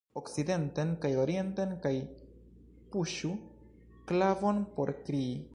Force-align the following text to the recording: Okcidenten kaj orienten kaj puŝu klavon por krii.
Okcidenten 0.19 0.93
kaj 1.03 1.11
orienten 1.23 1.75
kaj 1.83 1.93
puŝu 2.95 3.33
klavon 4.13 4.65
por 4.79 4.97
krii. 5.09 5.33